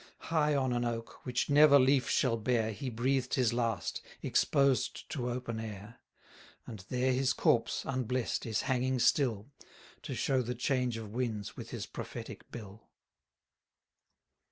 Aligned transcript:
High 0.31 0.55
on 0.55 0.73
an 0.73 0.83
oak, 0.83 1.23
which 1.27 1.47
never 1.47 1.77
leaf 1.77 2.09
shall 2.09 2.35
bear, 2.35 2.71
He 2.71 2.89
breathed 2.89 3.35
his 3.35 3.53
last, 3.53 4.01
exposed 4.23 5.07
to 5.11 5.29
open 5.29 5.59
air; 5.59 5.99
And 6.65 6.79
there 6.89 7.13
his 7.13 7.33
corpse, 7.33 7.83
unbless'd, 7.85 8.47
is 8.47 8.61
hanging 8.61 8.97
still, 8.97 9.51
To 10.01 10.15
show 10.15 10.41
the 10.41 10.55
change 10.55 10.97
of 10.97 11.13
winds 11.13 11.55
with 11.55 11.69
his 11.69 11.85
prophetic 11.85 12.49
bill. 12.49 12.89